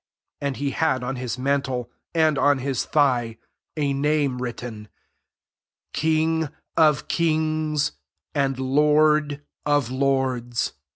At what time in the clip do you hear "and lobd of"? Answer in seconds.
8.33-9.89